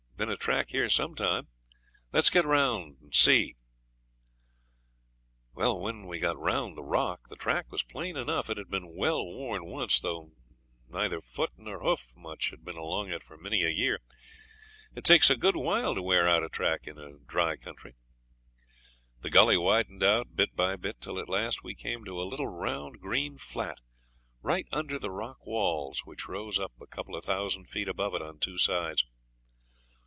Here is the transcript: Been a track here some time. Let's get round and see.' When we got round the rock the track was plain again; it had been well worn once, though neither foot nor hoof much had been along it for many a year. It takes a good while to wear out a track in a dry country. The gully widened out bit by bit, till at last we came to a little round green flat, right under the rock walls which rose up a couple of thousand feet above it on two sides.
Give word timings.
Been 0.17 0.29
a 0.29 0.37
track 0.37 0.69
here 0.69 0.87
some 0.87 1.15
time. 1.15 1.47
Let's 2.13 2.29
get 2.29 2.45
round 2.45 2.97
and 3.01 3.15
see.' 3.15 3.55
When 5.53 6.05
we 6.05 6.19
got 6.19 6.37
round 6.37 6.77
the 6.77 6.83
rock 6.83 7.21
the 7.27 7.35
track 7.35 7.71
was 7.71 7.81
plain 7.81 8.15
again; 8.15 8.29
it 8.47 8.55
had 8.59 8.69
been 8.69 8.95
well 8.95 9.25
worn 9.25 9.65
once, 9.65 9.99
though 9.99 10.29
neither 10.87 11.21
foot 11.21 11.49
nor 11.57 11.79
hoof 11.81 12.13
much 12.15 12.51
had 12.51 12.63
been 12.63 12.77
along 12.77 13.09
it 13.09 13.23
for 13.23 13.35
many 13.35 13.63
a 13.63 13.71
year. 13.71 13.99
It 14.95 15.03
takes 15.05 15.31
a 15.31 15.35
good 15.35 15.55
while 15.55 15.95
to 15.95 16.03
wear 16.03 16.27
out 16.27 16.43
a 16.43 16.49
track 16.49 16.85
in 16.85 16.99
a 16.99 17.17
dry 17.17 17.55
country. 17.57 17.95
The 19.21 19.31
gully 19.31 19.57
widened 19.57 20.03
out 20.03 20.35
bit 20.35 20.55
by 20.55 20.75
bit, 20.75 21.01
till 21.01 21.17
at 21.17 21.29
last 21.29 21.63
we 21.63 21.73
came 21.73 22.05
to 22.05 22.21
a 22.21 22.29
little 22.29 22.47
round 22.47 22.99
green 22.99 23.39
flat, 23.39 23.79
right 24.43 24.67
under 24.71 24.99
the 24.99 25.09
rock 25.09 25.47
walls 25.47 26.05
which 26.05 26.27
rose 26.27 26.59
up 26.59 26.73
a 26.79 26.85
couple 26.85 27.15
of 27.15 27.23
thousand 27.23 27.69
feet 27.71 27.87
above 27.87 28.13
it 28.13 28.21
on 28.21 28.37
two 28.37 28.59
sides. 28.59 29.03